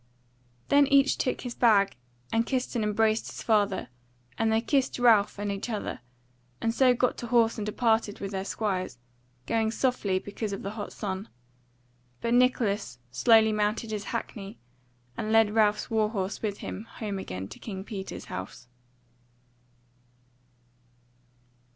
[0.69, 1.95] Then each took his bag,
[2.33, 3.89] and kissed and embraced his father;
[4.35, 5.99] and they kissed Ralph and each other,
[6.59, 8.97] and so got to horse and departed with their squires,
[9.45, 11.29] going softly because of the hot sun.
[12.19, 14.57] But Nicholas slowly mounted his hackney
[15.15, 18.65] and led Ralph's war horse with him home again to King Peter's House.